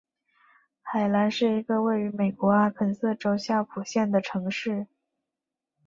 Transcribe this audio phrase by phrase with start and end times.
[0.81, 4.87] 海兰是一个位于美国阿肯色州夏普县的城市。